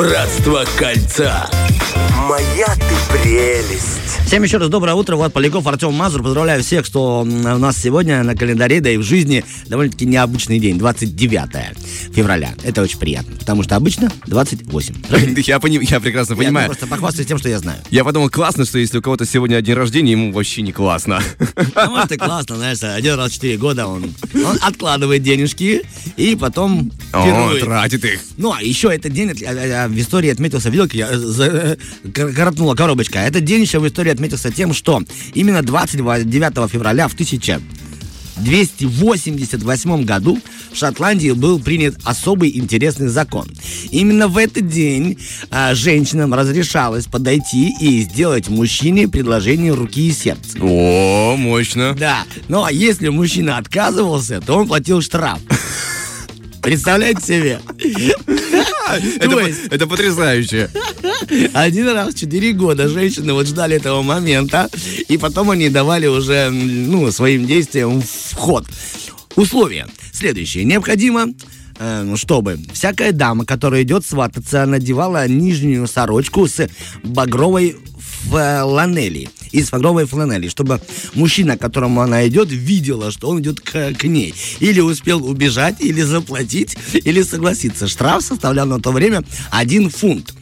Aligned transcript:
Братство 0.00 0.64
кольца. 0.78 1.46
Моя 2.26 2.68
ты 2.74 3.12
прелесть. 3.12 4.09
Всем 4.30 4.44
еще 4.44 4.58
раз 4.58 4.68
доброе 4.68 4.94
утро. 4.94 5.16
Вот 5.16 5.32
Поляков, 5.32 5.66
Артем 5.66 5.92
Мазур. 5.92 6.22
Поздравляю 6.22 6.62
всех, 6.62 6.86
что 6.86 7.22
у 7.22 7.24
нас 7.24 7.76
сегодня 7.76 8.22
на 8.22 8.36
календаре, 8.36 8.80
да 8.80 8.88
и 8.88 8.96
в 8.96 9.02
жизни 9.02 9.44
довольно-таки 9.66 10.06
необычный 10.06 10.60
день, 10.60 10.78
29 10.78 12.14
февраля. 12.14 12.54
Это 12.62 12.80
очень 12.82 13.00
приятно, 13.00 13.34
потому 13.36 13.64
что 13.64 13.74
обычно 13.74 14.08
28. 14.26 14.94
Я, 15.48 15.58
пони- 15.58 15.80
я 15.82 15.98
прекрасно 15.98 16.34
Я 16.34 16.38
понимаю. 16.38 16.66
просто 16.68 16.86
похвастаюсь 16.86 17.26
тем, 17.26 17.38
что 17.38 17.48
я 17.48 17.58
знаю. 17.58 17.80
Я 17.90 18.04
подумал, 18.04 18.30
классно, 18.30 18.64
что 18.64 18.78
если 18.78 18.98
у 18.98 19.02
кого-то 19.02 19.26
сегодня 19.26 19.60
день 19.62 19.74
рождения, 19.74 20.12
ему 20.12 20.32
вообще 20.32 20.62
не 20.62 20.70
классно. 20.70 21.20
А 21.74 21.90
может 21.90 22.12
и 22.12 22.16
классно, 22.16 22.54
знаешь, 22.54 22.80
один 22.84 23.14
раз 23.14 23.32
в 23.32 23.34
4 23.34 23.56
года 23.56 23.88
он, 23.88 24.14
он 24.32 24.58
откладывает 24.62 25.24
денежки 25.24 25.82
и 26.16 26.36
потом 26.36 26.92
О, 27.12 27.52
тратит 27.58 28.04
их. 28.04 28.20
Ну, 28.36 28.52
а 28.52 28.62
еще 28.62 28.94
этот 28.94 29.12
день 29.12 29.32
а, 29.44 29.86
а, 29.86 29.88
в 29.88 29.98
истории 29.98 30.30
отметился, 30.30 30.70
видел, 30.70 30.86
я 30.92 31.08
э, 31.10 31.76
э, 32.04 32.32
коротнула 32.32 32.76
коробочка. 32.76 33.18
Этот 33.18 33.44
день 33.44 33.62
еще 33.62 33.80
в 33.80 33.88
истории 33.88 34.19
отметился 34.20 34.52
тем, 34.52 34.74
что 34.74 35.02
именно 35.32 35.62
29 35.62 36.70
февраля 36.70 37.08
в 37.08 37.14
1288 37.14 40.04
году 40.04 40.38
в 40.72 40.76
Шотландии 40.76 41.30
был 41.30 41.58
принят 41.58 41.96
особый 42.04 42.54
интересный 42.56 43.08
закон. 43.08 43.48
Именно 43.90 44.28
в 44.28 44.36
этот 44.36 44.68
день 44.68 45.16
а, 45.50 45.74
женщинам 45.74 46.34
разрешалось 46.34 47.06
подойти 47.06 47.72
и 47.80 48.02
сделать 48.02 48.50
мужчине 48.50 49.08
предложение 49.08 49.72
руки 49.72 50.08
и 50.08 50.12
сердца. 50.12 50.58
О, 50.60 51.36
мощно. 51.36 51.96
Да, 51.98 52.24
ну 52.48 52.62
а 52.62 52.70
если 52.70 53.08
мужчина 53.08 53.56
отказывался, 53.56 54.42
то 54.42 54.58
он 54.58 54.68
платил 54.68 55.00
штраф. 55.00 55.38
Представляете 56.62 57.22
себе? 57.22 57.58
Это, 59.20 59.50
это 59.70 59.86
потрясающе. 59.86 60.68
Один 61.52 61.88
раз 61.88 62.14
4 62.14 62.52
года 62.52 62.88
женщины 62.88 63.32
вот 63.32 63.46
ждали 63.46 63.76
этого 63.76 64.02
момента, 64.02 64.68
и 65.08 65.18
потом 65.18 65.50
они 65.50 65.68
давали 65.68 66.06
уже, 66.06 66.50
ну, 66.50 67.10
своим 67.10 67.46
действиям 67.46 68.02
вход. 68.02 68.66
Условия 69.36 69.86
следующие. 70.12 70.64
Необходимо 70.64 71.28
э, 71.78 72.02
ну, 72.02 72.16
чтобы 72.16 72.58
всякая 72.72 73.12
дама, 73.12 73.44
которая 73.44 73.82
идет 73.82 74.04
свататься, 74.04 74.66
надевала 74.66 75.26
нижнюю 75.26 75.86
сорочку 75.86 76.46
с 76.46 76.68
багровой 77.02 77.76
фланели. 78.28 79.28
Из 79.50 79.70
багровой 79.70 80.06
фланели, 80.06 80.48
чтобы 80.48 80.80
мужчина, 81.14 81.56
к 81.56 81.60
которому 81.60 82.02
она 82.02 82.26
идет, 82.28 82.48
видела, 82.50 83.10
что 83.10 83.28
он 83.28 83.40
идет 83.40 83.60
к, 83.60 83.94
к 83.94 84.04
ней. 84.04 84.34
Или 84.60 84.80
успел 84.80 85.24
убежать, 85.24 85.76
или 85.80 86.02
заплатить, 86.02 86.76
или 86.92 87.22
согласиться. 87.22 87.88
Штраф 87.88 88.22
составлял 88.22 88.66
на 88.66 88.80
то 88.80 88.92
время 88.92 89.24
один 89.50 89.90
фунт. 89.90 90.34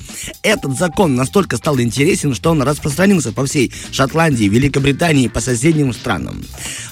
Этот 0.42 0.78
закон 0.78 1.14
настолько 1.14 1.56
стал 1.56 1.80
интересен, 1.80 2.34
что 2.34 2.50
он 2.50 2.62
распространился 2.62 3.32
по 3.32 3.46
всей 3.46 3.72
Шотландии, 3.92 4.44
Великобритании 4.44 5.24
и 5.24 5.28
по 5.28 5.40
соседним 5.40 5.92
странам. 5.92 6.44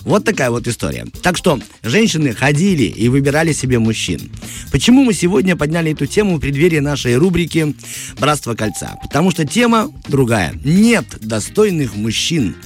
Вот 0.03 0.25
такая 0.25 0.51
вот 0.51 0.67
история. 0.67 1.07
Так 1.23 1.37
что 1.37 1.59
женщины 1.83 2.33
ходили 2.33 2.85
и 2.85 3.09
выбирали 3.09 3.53
себе 3.53 3.79
мужчин. 3.79 4.31
Почему 4.71 5.05
мы 5.05 5.15
сегодня 5.15 5.57
подняли 5.57 5.93
эту 5.93 6.07
тему 6.07 6.37
в 6.37 6.41
преддверии 6.41 6.79
нашей 6.79 7.17
рубрики 7.17 7.75
«Братство 8.19 8.55
кольца»? 8.55 8.97
Потому 9.03 9.31
что 9.31 9.47
тема 9.47 9.91
другая. 10.09 10.55
Нет 10.65 11.07
достойных 11.21 11.97
мужчин. 11.97 12.57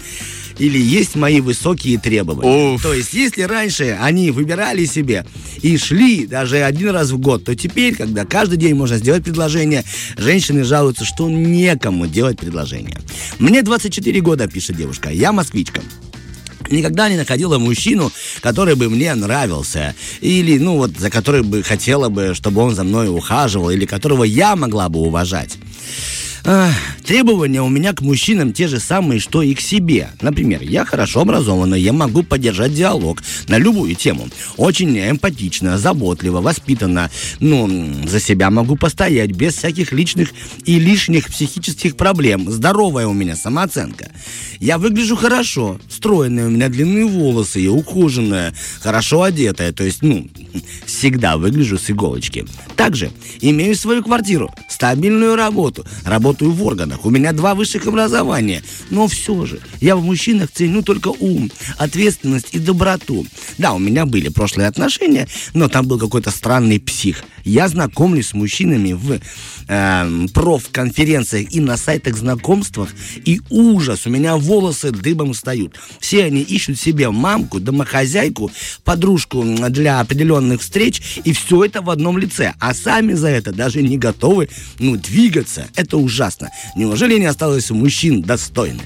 Или 0.61 0.79
есть 0.79 1.17
мои 1.17 1.41
высокие 1.41 1.99
требования. 1.99 2.75
Уф. 2.75 2.83
То 2.83 2.93
есть, 2.93 3.15
если 3.15 3.43
раньше 3.43 3.99
они 3.99 4.31
выбирали 4.31 4.85
себе 4.85 5.25
и 5.63 5.79
шли 5.79 6.27
даже 6.27 6.59
один 6.59 6.91
раз 6.91 7.11
в 7.11 7.19
год, 7.19 7.45
то 7.45 7.57
теперь, 7.57 7.97
когда 7.97 8.27
каждый 8.27 8.59
день 8.59 8.75
можно 8.75 8.99
сделать 8.99 9.25
предложение, 9.25 9.85
женщины 10.19 10.63
жалуются, 10.63 11.07
что 11.07 11.31
некому 11.31 12.07
делать 12.07 12.39
предложение. 12.39 12.99
Мне 13.39 13.63
24 13.63 14.21
года, 14.21 14.49
пишет 14.49 14.77
девушка, 14.77 15.09
я 15.11 15.33
москвичка. 15.33 15.81
Никогда 16.71 17.09
не 17.09 17.17
находила 17.17 17.59
мужчину, 17.59 18.13
который 18.43 18.77
бы 18.77 18.91
мне 18.91 19.15
нравился. 19.15 19.95
Или, 20.21 20.59
ну 20.59 20.77
вот, 20.77 20.93
за 20.97 21.11
который 21.11 21.43
бы 21.43 21.63
хотела 21.63 22.11
бы, 22.11 22.33
чтобы 22.35 22.61
он 22.61 22.75
за 22.75 22.85
мной 22.85 23.09
ухаживал, 23.09 23.71
или 23.71 23.87
которого 23.87 24.25
я 24.25 24.55
могла 24.57 24.89
бы 24.89 25.01
уважать. 25.01 25.57
Требования 27.05 27.61
у 27.61 27.69
меня 27.69 27.93
к 27.93 28.03
мужчинам 28.03 28.53
те 28.53 28.69
же 28.69 28.79
самые, 28.79 29.21
что 29.21 29.43
и 29.43 29.55
к 29.55 29.61
себе. 29.61 30.11
Например, 30.21 30.63
я 30.63 30.85
хорошо 30.85 31.21
образована, 31.21 31.75
я 31.75 31.93
могу 31.93 32.23
поддержать 32.23 32.75
диалог 32.75 33.23
на 33.49 33.59
любую 33.59 33.95
тему. 33.95 34.29
Очень 34.57 34.99
эмпатично, 34.99 35.77
заботливо, 35.77 36.41
воспитанно. 36.41 37.11
Ну, 37.41 37.93
за 38.07 38.21
себя 38.21 38.51
могу 38.51 38.77
постоять 38.77 39.33
без 39.33 39.57
всяких 39.57 39.93
личных 39.93 40.31
и 40.65 40.79
лишних 40.79 41.27
психических 41.27 41.97
проблем. 41.97 42.51
Здоровая 42.51 43.07
у 43.07 43.13
меня 43.13 43.35
самооценка. 43.35 44.11
Я 44.61 44.79
выгляжу 44.79 45.17
хорошо, 45.17 45.81
стройная, 45.89 46.47
у 46.47 46.51
меня 46.51 46.69
длинные 46.69 47.07
волосы, 47.07 47.61
я 47.61 47.73
ухоженная, 47.73 48.55
хорошо 48.81 49.23
одетая, 49.23 49.73
то 49.73 49.83
есть, 49.85 50.03
ну, 50.03 50.29
всегда 50.85 51.39
выгляжу 51.39 51.79
с 51.79 51.91
иголочки. 51.91 52.45
Также 52.77 53.11
имею 53.41 53.75
свою 53.75 54.03
квартиру, 54.05 54.55
стабильную 54.69 55.35
работу, 55.35 55.87
работаю 56.41 56.53
в 56.53 56.67
органах, 56.67 57.05
у 57.05 57.11
меня 57.11 57.33
два 57.33 57.55
высших 57.55 57.87
образования. 57.87 58.63
Но 58.91 59.07
все 59.07 59.47
же, 59.47 59.61
я 59.81 59.97
в 59.97 60.03
мужчинах 60.03 60.51
ценю 60.53 60.83
только 60.83 61.09
ум, 61.09 61.51
ответственность 61.79 62.49
и 62.53 62.59
доброту. 62.59 63.27
Да, 63.59 63.73
у 63.73 63.79
меня 63.79 64.07
были 64.07 64.29
прошлые 64.29 64.69
отношения, 64.69 65.29
но 65.55 65.69
там 65.69 65.87
был 65.87 65.99
какой-то 65.99 66.31
странный 66.31 66.81
псих. 66.81 67.25
Я 67.45 67.69
знакомлюсь 67.69 68.29
с 68.29 68.35
мужчинами 68.35 68.93
в 68.93 69.19
эм, 69.69 70.29
профконференциях 70.29 71.53
и 71.53 71.61
на 71.61 71.77
сайтах 71.77 72.17
знакомствах, 72.17 72.91
и 73.25 73.41
ужас, 73.51 74.07
у 74.07 74.11
меня 74.11 74.37
волосы 74.37 74.91
дыбом 74.91 75.33
встают. 75.33 75.77
Все 76.01 76.25
они 76.25 76.43
ищут 76.43 76.79
себе 76.79 77.11
мамку, 77.11 77.61
домохозяйку, 77.61 78.51
подружку 78.85 79.45
для 79.71 80.01
определенных 80.01 80.61
встреч, 80.61 81.21
и 81.25 81.33
все 81.33 81.65
это 81.65 81.83
в 81.83 81.91
одном 81.91 82.19
лице. 82.19 82.55
А 82.61 82.75
сами 82.75 83.15
за 83.15 83.29
это 83.29 83.53
даже 83.53 83.83
не 83.83 83.97
готовы, 83.97 84.49
ну, 84.79 84.97
двигаться. 84.97 85.69
Это 85.77 85.97
ужасно. 86.21 86.51
Неужели 86.77 87.19
не 87.19 87.27
осталось 87.27 87.71
мужчин 87.71 88.21
достойных? 88.21 88.85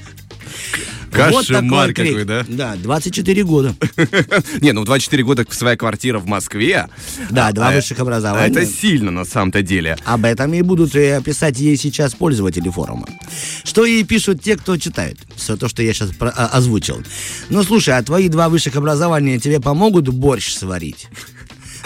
Кошмар 1.11 1.93
крик. 1.93 2.09
какой, 2.09 2.25
да? 2.25 2.45
Да, 2.47 2.75
24 2.75 3.43
года. 3.43 3.73
Не, 4.61 4.73
ну 4.73 4.83
24 4.83 5.23
года 5.23 5.45
своя 5.49 5.77
квартира 5.77 6.19
в 6.19 6.25
Москве. 6.25 6.87
Да, 7.29 7.47
А, 7.47 7.51
два 7.53 7.69
а, 7.69 7.71
высших 7.71 7.99
а 7.99 8.01
образования. 8.01 8.47
Это 8.47 8.65
сильно 8.65 9.11
на 9.11 9.23
самом-то 9.23 9.61
деле. 9.61 9.97
Об 10.03 10.25
этом 10.25 10.53
и 10.53 10.61
будут 10.61 10.93
э, 10.95 11.21
писать 11.23 11.57
ей 11.57 11.77
сейчас 11.77 12.15
пользователи 12.15 12.69
форума. 12.69 13.07
Что 13.63 13.85
ей 13.85 14.03
пишут 14.03 14.43
те, 14.43 14.57
кто 14.57 14.77
читает. 14.77 15.17
Все 15.35 15.55
то, 15.55 15.69
что 15.69 15.83
я 15.83 15.93
сейчас 15.93 16.11
озвучил. 16.19 17.01
Ну, 17.49 17.63
слушай, 17.63 17.97
а 17.97 18.03
твои 18.03 18.27
два 18.27 18.49
высших 18.49 18.75
образования 18.75 19.39
тебе 19.39 19.61
помогут 19.61 20.09
борщ 20.09 20.53
сварить? 20.53 21.07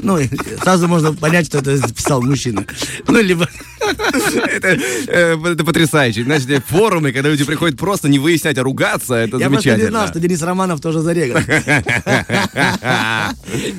Ну, 0.02 0.20
сразу 0.62 0.88
можно 0.88 1.14
понять, 1.14 1.48
что 1.48 1.60
это 1.60 1.78
писал 1.94 2.22
мужчина. 2.22 2.66
Ну, 3.08 3.22
либо... 3.22 3.48
Это, 3.82 4.68
э, 5.08 5.38
это 5.54 5.64
потрясающе. 5.66 6.24
Знаете, 6.24 6.62
форумы, 6.66 7.12
когда 7.12 7.30
люди 7.30 7.44
приходят 7.44 7.78
просто 7.78 8.08
не 8.08 8.20
выяснять, 8.20 8.58
а 8.58 8.64
ругаться, 8.64 9.16
это 9.16 9.38
Я 9.38 9.50
просто 9.50 9.50
не 9.50 9.50
замечательно. 9.72 9.90
знал, 9.90 10.08
что 10.08 10.20
Денис 10.20 10.42
Романов 10.42 10.80
тоже 10.82 11.00
зареган. 11.02 11.44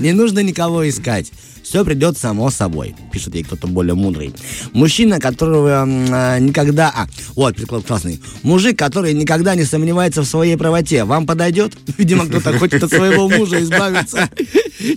Не 0.01 0.13
нужно 0.13 0.41
никого 0.41 0.89
искать. 0.89 1.31
Все 1.71 1.85
придет 1.85 2.19
само 2.19 2.51
собой, 2.51 2.97
пишет 3.13 3.37
ей 3.37 3.45
кто-то 3.45 3.69
более 3.69 3.95
мудрый. 3.95 4.35
Мужчина, 4.73 5.21
которого 5.21 5.87
а, 5.87 6.39
никогда... 6.41 6.93
А, 6.93 7.07
вот, 7.37 7.55
приклад 7.55 7.87
классный. 7.87 8.21
Мужик, 8.43 8.77
который 8.77 9.13
никогда 9.13 9.55
не 9.55 9.63
сомневается 9.63 10.23
в 10.23 10.25
своей 10.25 10.57
правоте. 10.57 11.05
Вам 11.05 11.29
подойдет? 11.29 11.79
Видимо, 11.97 12.27
кто-то 12.27 12.59
хочет 12.59 12.83
от 12.83 12.91
своего 12.91 13.29
мужа 13.29 13.63
избавиться. 13.63 14.29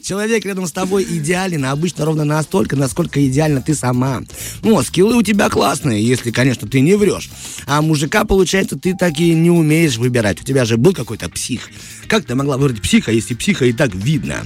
Человек 0.02 0.46
рядом 0.46 0.66
с 0.66 0.72
тобой 0.72 1.04
идеален, 1.04 1.64
а 1.66 1.72
обычно 1.72 2.06
ровно 2.06 2.24
настолько, 2.24 2.76
насколько 2.76 3.24
идеальна 3.24 3.62
ты 3.62 3.76
сама. 3.76 4.24
Ну, 4.64 4.80
а 4.80 4.84
скиллы 4.84 5.16
у 5.16 5.22
тебя 5.22 5.50
классные, 5.50 6.04
если, 6.04 6.32
конечно, 6.32 6.68
ты 6.68 6.80
не 6.80 6.96
врешь. 6.96 7.30
А 7.68 7.84
мужика, 7.84 8.24
получается, 8.24 8.80
ты 8.80 8.96
так 8.96 9.20
и 9.20 9.34
не 9.36 9.52
умеешь 9.52 9.98
выбирать. 9.98 10.42
У 10.42 10.44
тебя 10.44 10.66
же 10.66 10.78
был 10.78 10.94
какой-то 10.94 11.30
псих. 11.30 11.70
Как 12.08 12.26
ты 12.26 12.34
могла 12.34 12.58
выбрать 12.58 12.82
психа, 12.82 13.12
если 13.12 13.36
психа 13.36 13.66
и 13.66 13.74
так 13.74 13.94
видно? 13.94 14.46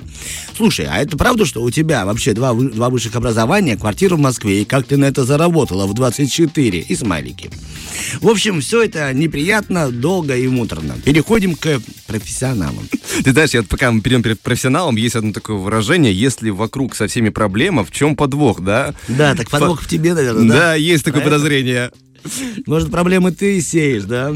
Слушай, 0.56 0.88
а 0.89 0.97
это 0.97 1.18
правда, 1.18 1.45
что 1.45 1.62
у 1.63 1.71
тебя 1.71 2.06
вообще 2.18 2.34
два, 2.34 2.54
два 2.56 2.90
высших 2.90 3.16
образования, 3.16 3.78
квартира 3.78 4.16
в 4.16 4.19
Москве, 4.19 4.64
и 4.64 4.66
как 4.66 4.88
ты 4.88 4.98
на 4.98 5.06
это 5.06 5.24
заработала 5.24 5.86
в 5.86 5.94
24 5.94 6.80
и 6.80 6.96
смайлики? 6.96 7.52
В 8.22 8.28
общем, 8.28 8.60
все 8.60 8.81
это 8.84 9.14
неприятно, 9.14 9.92
долго 9.92 10.36
и 10.36 10.48
муторно. 10.48 10.96
Переходим 11.06 11.54
к 11.54 11.80
профессионалам. 12.08 12.90
Ты 13.24 13.31
знаешь, 13.31 13.52
я, 13.52 13.62
пока 13.64 13.92
мы 13.92 14.02
перейдем 14.02 14.24
к 14.36 14.40
профессионалам, 14.40 14.96
есть 14.96 15.16
одно 15.16 15.31
такое 15.31 15.58
выражение, 15.58 16.12
если 16.14 16.50
вокруг 16.50 16.96
со 16.96 17.08
всеми 17.08 17.30
проблема, 17.30 17.84
в 17.86 17.92
чем 17.92 18.16
подвох, 18.16 18.62
да? 18.62 18.94
Да, 19.08 19.36
так 19.36 19.50
подвох 19.50 19.81
в 19.84 19.88
тебе, 19.88 20.14
наверное, 20.14 20.48
Да, 20.48 20.56
да? 20.56 20.75
есть 20.75 21.04
такое 21.04 21.22
Правильно? 21.22 21.38
подозрение. 21.38 21.92
Может, 22.66 22.92
проблемы 22.92 23.31
ты 23.31 23.62
сеешь, 23.62 24.04
да? 24.04 24.34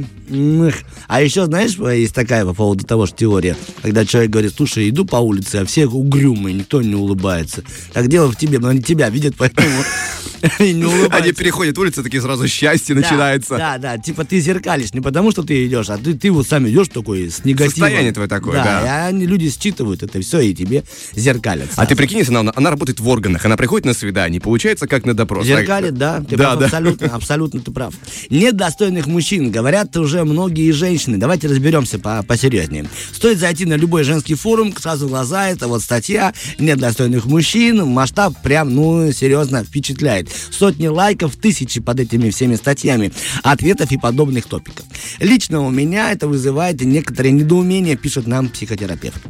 А 1.07 1.21
еще, 1.21 1.45
знаешь, 1.45 1.75
есть 1.75 2.15
такая 2.15 2.45
по 2.45 2.53
поводу 2.53 2.85
того 2.85 3.05
же 3.05 3.13
теория, 3.15 3.57
когда 3.81 4.05
человек 4.05 4.31
говорит, 4.31 4.53
слушай, 4.55 4.89
иду 4.89 5.05
по 5.05 5.17
улице, 5.17 5.57
а 5.57 5.65
все 5.65 5.87
угрюмые, 5.87 6.53
никто 6.53 6.81
не 6.81 6.95
улыбается. 6.95 7.63
Так 7.93 8.07
дело 8.07 8.31
в 8.31 8.35
тебе, 8.35 8.59
но 8.59 8.69
они 8.69 8.81
тебя 8.81 9.09
видят, 9.09 9.35
поэтому 9.37 9.67
не 10.59 10.85
улыбаются. 10.85 11.17
Они 11.17 11.31
переходят 11.33 11.77
улицу, 11.77 12.03
такие 12.03 12.21
сразу 12.21 12.47
счастье 12.47 12.95
Да, 12.95 13.01
начинается. 13.01 13.57
Да, 13.57 13.77
да, 13.77 13.97
типа 13.97 14.23
ты 14.25 14.39
зеркалишь 14.39 14.93
не 14.93 15.01
потому, 15.01 15.31
что 15.31 15.43
ты 15.43 15.65
идешь, 15.65 15.89
а 15.89 15.97
ты, 15.97 16.13
ты 16.13 16.31
вот 16.31 16.47
сам 16.47 16.67
идешь 16.69 16.87
такой 16.87 17.29
с 17.29 17.43
негативом. 17.43 17.71
Состояние 17.71 18.11
твое 18.13 18.29
такое, 18.29 18.63
да. 18.63 18.81
и 18.81 19.09
они, 19.09 19.25
люди 19.25 19.49
считывают 19.49 20.03
это 20.03 20.19
все 20.21 20.39
и 20.39 20.53
тебе 20.53 20.83
зеркалят. 21.13 21.69
А 21.75 21.85
ты 21.85 21.95
прикинь, 21.95 22.19
если 22.19 22.33
она, 22.33 22.51
она 22.55 22.69
работает 22.69 22.99
в 22.99 23.07
органах, 23.07 23.45
она 23.45 23.57
приходит 23.57 23.85
на 23.85 23.93
свидание, 23.93 24.39
получается 24.39 24.87
как 24.87 25.05
на 25.05 25.13
допрос. 25.13 25.45
Зеркалит, 25.45 25.95
да, 25.95 26.21
ты 26.21 26.37
Да, 26.37 26.55
да. 26.55 26.65
абсолютно, 26.65 27.07
абсолютно 27.13 27.59
ты 27.61 27.71
прав. 27.81 27.95
Нет 28.29 28.55
достойных 28.55 29.07
мужчин, 29.07 29.51
говорят 29.51 29.97
уже 29.97 30.23
многие 30.23 30.71
женщины. 30.71 31.17
Давайте 31.17 31.47
разберемся 31.47 31.97
по 31.97 32.21
посерьезнее. 32.21 32.85
Стоит 33.11 33.39
зайти 33.39 33.65
на 33.65 33.73
любой 33.73 34.03
женский 34.03 34.35
форум, 34.35 34.73
сразу 34.77 35.07
глаза, 35.07 35.49
это 35.49 35.67
вот 35.67 35.81
статья 35.81 36.33
«Нет 36.59 36.77
достойных 36.77 37.25
мужчин», 37.25 37.85
масштаб 37.87 38.39
прям, 38.43 38.75
ну, 38.75 39.11
серьезно 39.11 39.63
впечатляет. 39.63 40.29
Сотни 40.51 40.87
лайков, 40.87 41.35
тысячи 41.35 41.81
под 41.81 41.99
этими 41.99 42.29
всеми 42.29 42.55
статьями, 42.55 43.11
ответов 43.41 43.91
и 43.91 43.97
подобных 43.97 44.45
топиков. 44.45 44.85
Лично 45.19 45.61
у 45.61 45.71
меня 45.71 46.11
это 46.11 46.27
вызывает 46.27 46.81
некоторые 46.81 47.31
недоумения, 47.31 47.95
пишет 47.95 48.27
нам 48.27 48.49
психотерапевт. 48.49 49.21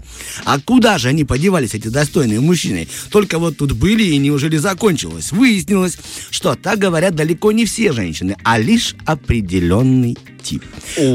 А 0.44 0.60
куда 0.60 0.98
же 0.98 1.08
они 1.08 1.24
подевались, 1.24 1.74
эти 1.74 1.88
достойные 1.88 2.42
мужчины? 2.42 2.88
Только 3.12 3.40
вот 3.40 3.58
тут 3.58 3.72
были 3.72 4.04
и 4.04 4.18
неужели 4.18 4.58
закончилось? 4.58 5.32
Выяснилось, 5.32 5.98
что 6.30 6.56
так 6.56 6.80
говорят 6.80 7.16
далеко 7.16 7.52
не 7.52 7.66
все 7.66 7.94
женщины, 7.94 8.31
а 8.44 8.60
лишь 8.60 8.96
определенный 9.06 10.18
тип. 10.42 10.64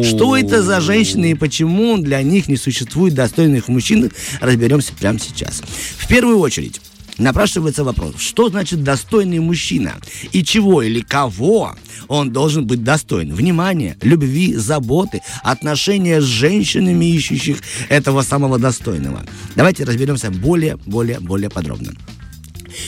Что 0.03 0.37
это 0.37 0.63
за 0.63 0.81
женщины 0.81 1.33
и 1.33 1.35
почему 1.35 1.99
для 1.99 2.23
них 2.23 2.49
не 2.49 2.57
существует 2.57 3.15
достойных 3.15 3.69
мужчин, 3.69 4.11
разберемся 4.41 4.93
прямо 4.93 5.19
сейчас. 5.19 5.63
В 5.99 6.07
первую 6.09 6.39
очередь, 6.39 6.81
Напрашивается 7.19 7.83
вопрос, 7.83 8.17
что 8.19 8.51
значит 8.51 8.83
достойный 8.83 9.39
мужчина? 9.39 9.95
И 10.33 10.45
чего 10.45 10.83
или 10.83 11.01
кого 11.01 11.75
он 12.09 12.31
должен 12.31 12.67
быть 12.67 12.85
достоин? 12.85 13.35
Внимания, 13.35 13.97
любви, 14.03 14.55
заботы, 14.55 15.23
отношения 15.43 16.21
с 16.21 16.25
женщинами, 16.25 17.07
ищущих 17.07 17.59
этого 17.89 18.21
самого 18.21 18.59
достойного. 18.59 19.25
Давайте 19.55 19.85
разберемся 19.85 20.31
более, 20.31 20.77
более, 20.77 21.19
более 21.19 21.49
подробно. 21.49 21.93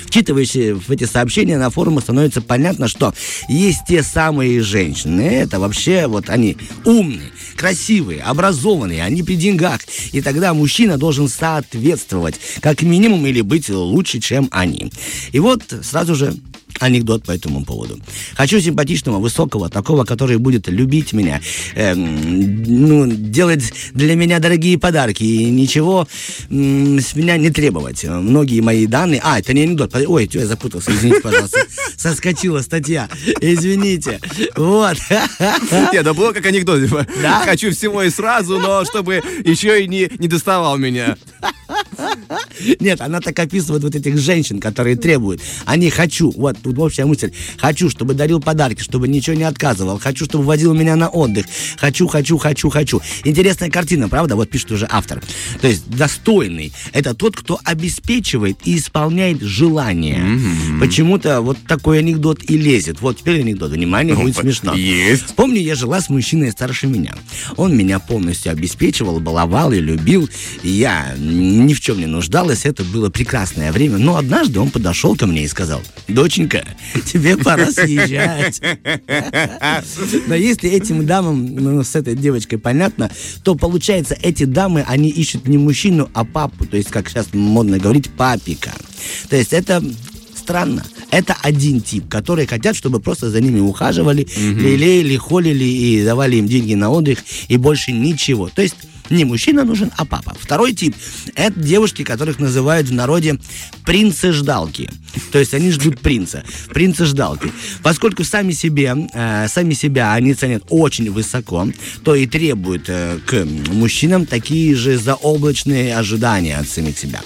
Вчитываясь 0.09 0.55
в 0.55 0.91
эти 0.91 1.05
сообщения 1.05 1.59
на 1.59 1.69
форумах, 1.69 2.05
становится 2.05 2.41
понятно, 2.41 2.89
что 2.89 3.13
есть 3.47 3.81
те 3.87 4.03
самые 4.03 4.63
женщины, 4.63 5.21
это 5.21 5.61
вообще 5.61 6.07
вот 6.07 6.31
они 6.31 6.57
умные, 6.87 7.31
красивые, 7.57 8.23
образованные, 8.23 9.05
они 9.05 9.23
при 9.23 9.37
деньгах. 9.37 9.81
И 10.13 10.23
тогда 10.23 10.55
мужчина 10.55 10.97
должен 10.97 11.29
соответствовать, 11.29 12.41
как 12.61 12.81
минимум, 12.81 13.27
или 13.27 13.43
быть 13.43 13.69
лучше, 13.69 14.19
чем 14.19 14.49
они. 14.51 14.91
И 15.33 15.41
вот 15.41 15.63
сразу 15.83 16.15
же 16.15 16.35
анекдот 16.81 17.25
по 17.25 17.33
этому 17.33 17.65
поводу. 17.65 17.99
Хочу 18.35 18.61
симпатичного, 18.61 19.19
высокого, 19.19 19.69
такого, 19.69 20.05
который 20.05 20.39
будет 20.39 20.69
любить 20.69 21.13
меня, 21.13 21.41
эм, 21.75 22.63
ну, 22.63 23.07
делать 23.07 23.73
для 23.93 24.15
меня 24.15 24.39
дорогие 24.39 24.79
подарки 24.79 25.23
и 25.25 25.45
ничего 25.51 26.07
м, 26.51 27.01
с 27.01 27.15
меня 27.15 27.37
не 27.37 27.51
требовать. 27.51 28.05
Многие 28.05 28.61
мои 28.61 28.87
данные... 28.87 29.21
А, 29.23 29.39
это 29.39 29.53
не 29.53 29.63
анекдот. 29.63 29.95
Ой, 29.95 30.29
я 30.33 30.47
запутался, 30.47 30.93
извините, 30.93 31.21
пожалуйста. 31.21 31.59
Соскочила 31.97 32.61
статья. 32.63 33.09
Извините. 33.41 34.21
Вот. 34.57 34.97
Нет, 35.93 36.05
да 36.05 36.15
было 36.15 36.33
как 36.33 36.47
анекдот. 36.47 36.83
типа, 36.85 37.07
Да? 37.23 37.43
Хочу 37.45 37.71
всего 37.73 38.03
и 38.03 38.11
сразу, 38.11 38.59
но 38.59 38.85
чтобы 38.85 39.23
еще 39.45 39.83
и 39.85 39.89
не, 39.89 40.11
не 40.19 40.29
доставал 40.29 40.77
меня. 40.79 41.17
Нет, 42.81 43.01
она 43.01 43.21
так 43.21 43.39
описывает 43.39 43.83
вот 43.83 43.95
этих 43.95 44.19
женщин, 44.19 44.61
которые 44.61 44.97
требуют. 44.97 45.41
Они 45.65 45.91
хочу, 45.91 46.33
вот 46.37 46.57
тут 46.63 46.79
общая 46.79 47.07
мысль. 47.07 47.33
Хочу, 47.59 47.91
чтобы 47.91 48.15
дарил 48.15 48.41
подарки, 48.41 48.83
чтобы 48.83 49.09
ничего 49.09 49.37
не 49.37 49.45
отказывал. 49.45 49.99
Хочу, 49.99 50.25
чтобы 50.25 50.45
водил 50.45 50.75
меня 50.75 50.97
на 50.97 51.09
отдых. 51.09 51.47
Хочу, 51.77 52.07
хочу, 52.09 52.39
хочу, 52.39 52.69
хочу. 52.71 53.01
Интересная 53.25 53.71
картина, 53.71 54.09
правда? 54.09 54.37
Вот 54.37 54.51
пишет 54.51 54.73
уже 54.73 54.87
автор. 54.91 55.23
То 55.61 55.69
есть 55.69 55.89
достойный. 55.89 56.73
Это 56.93 57.15
тот, 57.15 57.37
кто 57.37 57.61
обеспечивает 57.65 58.59
и 58.65 58.79
исполняет 58.79 59.41
желания. 59.41 60.23
Почему-то 60.81 61.41
вот 61.41 61.59
такой 61.67 62.01
анекдот 62.01 62.41
и 62.49 62.57
лезет. 62.57 63.01
Вот 63.01 63.19
теперь 63.19 63.41
анекдот. 63.41 63.71
Внимание, 63.71 64.15
будет 64.15 64.35
Опа, 64.35 64.43
смешно. 64.43 64.75
есть. 64.75 65.35
Помню, 65.37 65.61
я 65.61 65.75
жила 65.75 66.01
с 66.01 66.09
мужчиной 66.09 66.51
старше 66.51 66.87
меня. 66.87 67.15
Он 67.57 67.77
меня 67.77 67.99
полностью 67.99 68.53
обеспечивал, 68.53 69.21
баловал 69.21 69.73
и 69.73 69.79
любил. 69.79 70.29
И 70.63 70.71
я 70.71 71.15
ни 71.19 71.73
в 71.75 71.81
чем 71.81 71.99
не 71.99 72.07
нуждалась. 72.09 72.65
Это 72.65 72.85
было 72.85 73.11
прекрасное 73.11 73.73
время. 73.73 73.99
Но 73.99 74.17
однажды 74.17 74.61
он 74.61 74.71
подошел 74.71 75.17
ко 75.17 75.27
мне 75.27 75.45
и 75.45 75.49
сказал, 75.49 75.81
доченька, 76.09 76.65
тебе 77.05 77.37
пора 77.37 77.71
съезжать. 77.71 78.61
Но 80.27 80.35
если 80.35 80.71
этим 80.71 81.07
дамам 81.07 81.55
ну, 81.55 81.83
с 81.83 81.95
этой 81.95 82.15
девочкой 82.15 82.59
понятно, 82.59 83.11
то 83.43 83.55
получается, 83.55 84.17
эти 84.21 84.45
дамы, 84.45 84.85
они 84.87 85.09
ищут 85.09 85.47
не 85.47 85.59
мужчину, 85.59 86.09
а 86.15 86.25
папу. 86.25 86.67
То 86.67 86.77
есть, 86.77 86.91
как 86.91 87.09
сейчас 87.09 87.29
модно 87.33 87.79
говорить, 87.79 88.11
папика. 88.11 88.73
То 89.29 89.37
есть 89.37 89.53
это 89.53 89.83
странно. 90.49 90.85
Это 91.11 91.37
один 91.43 91.81
тип, 91.83 92.09
которые 92.09 92.47
хотят, 92.47 92.75
чтобы 92.75 93.01
просто 93.01 93.31
за 93.31 93.41
ними 93.41 93.61
ухаживали, 93.61 94.27
лелеяли, 94.39 95.17
холили 95.17 95.65
и 95.65 96.05
давали 96.05 96.37
им 96.37 96.47
деньги 96.47 96.75
на 96.75 96.91
отдых, 96.91 97.19
и 97.49 97.57
больше 97.59 97.93
ничего. 97.93 98.49
То 98.49 98.63
есть 98.63 98.77
не 99.11 99.25
мужчина 99.25 99.65
нужен, 99.65 99.91
а 99.97 100.05
папа. 100.05 100.37
Второй 100.39 100.73
тип– 100.73 100.95
это 101.35 101.59
девушки, 101.59 102.05
которых 102.05 102.39
называют 102.39 102.89
в 102.89 102.93
народе 102.93 103.39
принцы-ждалки. 103.85 104.91
То 105.33 105.39
есть 105.39 105.55
они 105.55 105.71
ждут 105.71 106.01
принца. 106.01 106.45
Принцы-ждалки. 106.73 107.53
Поскольку 107.83 108.25
сами 108.25 108.53
себе, 108.53 108.95
э, 109.13 109.49
сами 109.49 109.75
себя 109.75 110.13
они 110.13 110.35
ценят 110.35 110.65
очень 110.69 111.11
высоко, 111.11 111.69
то 112.05 112.15
и 112.15 112.27
требуют 112.27 112.85
э, 112.89 113.19
к 113.27 113.45
мужчинам 113.73 114.27
такие 114.27 114.75
же 114.75 114.99
заоблачные 114.99 115.97
ожидания 115.97 116.57
от 116.59 116.69
самих 116.69 116.99
себя. 116.99 117.21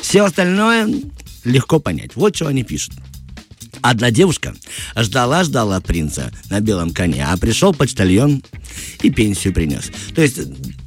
Все 0.00 0.24
остальное 0.24 0.88
легко 1.44 1.78
понять. 1.78 2.12
Вот 2.14 2.36
что 2.36 2.46
они 2.48 2.64
пишут. 2.64 2.94
Одна 3.80 4.10
девушка 4.10 4.54
ждала-ждала 4.96 5.80
принца 5.80 6.32
на 6.50 6.60
белом 6.60 6.90
коне, 6.90 7.24
а 7.28 7.36
пришел 7.36 7.72
почтальон 7.72 8.42
и 9.02 9.10
пенсию 9.10 9.54
принес. 9.54 9.90
То 10.14 10.22
есть 10.22 10.38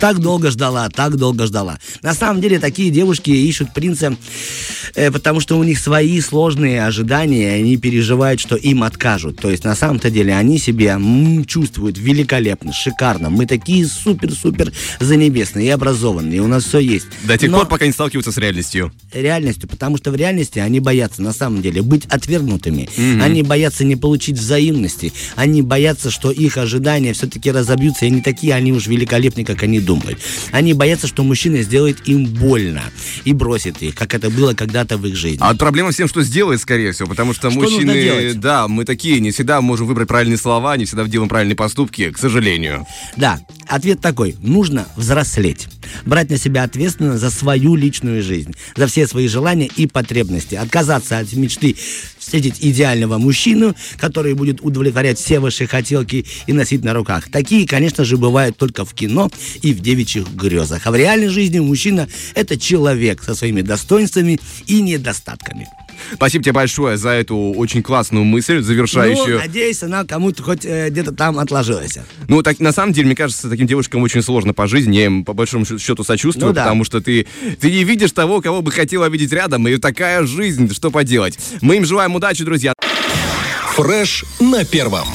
так 0.01 0.17
долго 0.19 0.49
ждала, 0.49 0.89
так 0.89 1.15
долго 1.15 1.45
ждала. 1.45 1.77
На 2.01 2.15
самом 2.15 2.41
деле 2.41 2.57
такие 2.59 2.89
девушки 2.89 3.29
ищут 3.29 3.71
принца, 3.71 4.17
э, 4.95 5.11
потому 5.11 5.39
что 5.39 5.59
у 5.59 5.63
них 5.63 5.77
свои 5.77 6.19
сложные 6.21 6.83
ожидания, 6.83 7.57
и 7.57 7.61
они 7.61 7.77
переживают, 7.77 8.39
что 8.41 8.55
им 8.55 8.81
откажут. 8.81 9.37
То 9.39 9.51
есть 9.51 9.63
на 9.63 9.75
самом-то 9.75 10.09
деле 10.09 10.33
они 10.35 10.57
себя 10.57 10.93
м, 10.95 11.45
чувствуют 11.45 11.99
великолепно, 11.99 12.73
шикарно. 12.73 13.29
Мы 13.29 13.45
такие 13.45 13.85
супер-супер 13.85 14.73
занебесные 14.99 15.67
и 15.67 15.69
образованные, 15.69 16.41
у 16.41 16.47
нас 16.47 16.63
все 16.63 16.79
есть. 16.79 17.05
До 17.23 17.37
тех 17.37 17.51
Но- 17.51 17.59
пор, 17.59 17.67
пока 17.67 17.85
не 17.85 17.91
сталкиваются 17.93 18.31
с 18.31 18.37
реальностью. 18.37 18.91
реальностью, 19.13 19.69
потому 19.69 19.97
что 19.97 20.09
в 20.09 20.15
реальности 20.15 20.57
они 20.57 20.79
боятся 20.79 21.21
на 21.21 21.31
самом 21.31 21.61
деле 21.61 21.83
быть 21.83 22.05
отвергнутыми, 22.07 22.89
они 23.21 23.43
боятся 23.43 23.83
не 23.83 23.95
получить 23.95 24.39
взаимности, 24.39 25.13
они 25.35 25.61
боятся, 25.61 26.09
что 26.09 26.31
их 26.31 26.57
ожидания 26.57 27.13
все-таки 27.13 27.51
разобьются, 27.51 28.07
и 28.07 28.09
не 28.09 28.21
такие 28.21 28.55
они 28.55 28.73
уж 28.73 28.87
великолепны, 28.87 29.45
как 29.45 29.61
они 29.61 29.79
думают. 29.79 29.90
Они 30.51 30.73
боятся, 30.73 31.07
что 31.07 31.23
мужчина 31.23 31.61
сделает 31.61 32.07
им 32.07 32.25
больно 32.25 32.83
и 33.23 33.33
бросит 33.33 33.81
их, 33.81 33.95
как 33.95 34.13
это 34.13 34.29
было 34.29 34.53
когда-то 34.53 34.97
в 34.97 35.05
их 35.05 35.15
жизни. 35.15 35.39
А 35.41 35.55
проблема 35.55 35.91
с 35.91 35.95
тем, 35.95 36.07
что 36.07 36.21
сделает, 36.23 36.61
скорее 36.61 36.91
всего, 36.91 37.07
потому 37.09 37.33
что, 37.33 37.49
Что 37.49 37.59
мужчины, 37.59 38.33
да, 38.33 38.67
мы 38.67 38.85
такие, 38.85 39.19
не 39.19 39.31
всегда 39.31 39.61
можем 39.61 39.87
выбрать 39.87 40.07
правильные 40.07 40.37
слова, 40.37 40.77
не 40.77 40.85
всегда 40.85 41.03
делаем 41.05 41.29
правильные 41.29 41.55
поступки, 41.55 42.11
к 42.11 42.17
сожалению. 42.17 42.85
Да, 43.17 43.39
ответ 43.67 44.01
такой. 44.01 44.35
Нужно 44.39 44.87
взрослеть. 44.95 45.67
Брать 46.05 46.29
на 46.29 46.37
себя 46.37 46.63
ответственность 46.63 47.21
за 47.21 47.29
свою 47.29 47.75
личную 47.75 48.21
жизнь, 48.23 48.53
за 48.75 48.87
все 48.87 49.07
свои 49.07 49.27
желания 49.27 49.69
и 49.75 49.87
потребности. 49.87 50.55
Отказаться 50.55 51.19
от 51.19 51.31
мечты 51.33 51.75
встретить 52.17 52.57
идеального 52.59 53.17
мужчину, 53.17 53.75
который 53.97 54.33
будет 54.33 54.61
удовлетворять 54.61 55.19
все 55.19 55.39
ваши 55.39 55.67
хотелки 55.67 56.25
и 56.47 56.53
носить 56.53 56.83
на 56.83 56.93
руках. 56.93 57.29
Такие, 57.31 57.67
конечно 57.67 58.05
же, 58.05 58.17
бывают 58.17 58.57
только 58.57 58.85
в 58.85 58.93
кино 58.93 59.31
и 59.61 59.73
в 59.73 59.81
девичьих 59.81 60.27
грезах. 60.33 60.85
А 60.85 60.91
в 60.91 60.95
реальной 60.95 61.29
жизни 61.29 61.59
мужчина– 61.59 62.07
это 62.35 62.57
человек 62.57 63.23
со 63.23 63.35
своими 63.35 63.61
достоинствами 63.61 64.39
и 64.67 64.81
недостатками. 64.81 65.67
Спасибо 66.13 66.43
тебе 66.43 66.53
большое 66.53 66.97
за 66.97 67.09
эту 67.09 67.35
очень 67.37 67.81
классную 67.83 68.23
мысль, 68.25 68.57
Ну, 68.57 68.61
завершающую. 68.61 69.39
надеюсь, 69.39 69.81
она 69.83 70.03
кому-то 70.05 70.43
хоть 70.43 70.65
э, 70.65 70.89
где-то 70.89 71.11
там 71.11 71.39
отложилась. 71.39 71.97
Ну, 72.27 72.41
так, 72.43 72.59
на 72.59 72.71
самом 72.71 72.93
деле, 72.93 73.07
мне 73.07 73.15
кажется, 73.15 73.49
таким 73.49 73.67
девушкам 73.67 74.01
очень 74.03 74.21
сложно 74.21 74.53
по 74.53 74.67
жизни. 74.67 74.97
Я 74.97 75.05
им, 75.05 75.25
по 75.25 75.33
большому 75.33 75.65
счету, 75.65 75.79
счету 75.79 76.03
сочувствую, 76.03 76.49
Ну 76.49 76.53
да. 76.53 76.63
потому 76.63 76.83
что 76.83 77.01
ты, 77.01 77.27
ты 77.59 77.71
не 77.71 77.83
видишь 77.83 78.11
того, 78.11 78.41
кого 78.41 78.61
бы 78.61 78.71
хотела 78.71 79.09
видеть 79.09 79.31
рядом, 79.31 79.67
и 79.67 79.77
такая 79.77 80.25
жизнь, 80.25 80.73
что 80.73 80.91
поделать. 80.91 81.37
Мы 81.61 81.77
им 81.77 81.85
желаем 81.85 82.15
удачи, 82.15 82.43
друзья. 82.43 82.73
Фреш 83.75 84.25
на 84.39 84.65
первом. 84.65 85.07